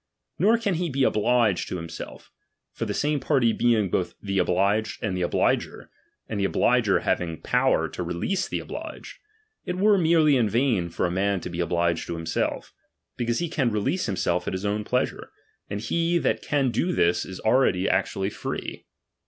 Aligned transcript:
Nor 0.39 0.57
can 0.57 0.73
he 0.73 0.89
be 0.89 1.03
obliged 1.03 1.67
to" 1.69 1.75
himself; 1.77 2.31
for 2.73 2.85
the 2.85 2.93
same 2.95 3.19
party 3.19 3.53
being 3.53 3.91
both 3.91 4.15
the 4.19 4.39
obliged 4.39 4.97
and 5.03 5.15
the 5.15 5.21
obUger, 5.21 5.89
and 6.27 6.39
the 6.39 6.43
obliger 6.43 7.01
having 7.01 7.39
power 7.39 7.87
to 7.89 8.01
release 8.01 8.47
the 8.47 8.57
obliged, 8.57 9.19
it 9.63 9.77
were 9.77 9.99
merely 9.99 10.37
in 10.37 10.49
vain 10.49 10.89
for 10.89 11.05
a 11.05 11.11
man 11.11 11.39
to 11.41 11.51
be 11.51 11.59
obliged 11.59 12.07
to 12.07 12.15
himself; 12.15 12.73
because 13.15 13.37
he 13.37 13.47
can 13.47 13.69
re 13.69 13.79
lease 13.79 14.07
himself 14.07 14.47
at 14.47 14.53
his 14.55 14.65
own 14.65 14.83
pleasure, 14.83 15.29
and 15.69 15.81
he 15.81 16.17
that 16.17 16.41
can 16.41 16.71
do 16.71 16.93
this 16.93 17.23
is 17.23 17.39
already 17.41 17.87
actually 17.87 18.31
free. 18.31 18.85